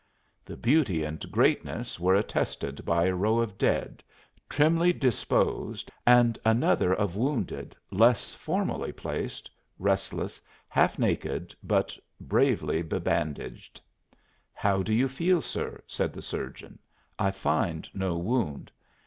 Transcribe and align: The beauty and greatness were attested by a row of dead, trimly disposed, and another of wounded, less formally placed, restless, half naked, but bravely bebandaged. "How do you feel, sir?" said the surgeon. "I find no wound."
The 0.43 0.57
beauty 0.57 1.03
and 1.03 1.31
greatness 1.31 1.99
were 1.99 2.15
attested 2.15 2.83
by 2.83 3.05
a 3.05 3.13
row 3.13 3.37
of 3.37 3.59
dead, 3.59 4.01
trimly 4.49 4.91
disposed, 4.93 5.91
and 6.07 6.39
another 6.43 6.91
of 6.91 7.15
wounded, 7.15 7.75
less 7.91 8.33
formally 8.33 8.91
placed, 8.91 9.47
restless, 9.77 10.41
half 10.67 10.97
naked, 10.97 11.53
but 11.61 11.95
bravely 12.19 12.81
bebandaged. 12.81 13.79
"How 14.53 14.81
do 14.81 14.91
you 14.91 15.07
feel, 15.07 15.39
sir?" 15.39 15.79
said 15.85 16.13
the 16.13 16.21
surgeon. 16.23 16.79
"I 17.19 17.29
find 17.29 17.87
no 17.93 18.17
wound." 18.17 18.71